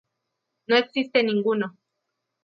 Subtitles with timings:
[0.65, 1.77] No existe ninguno.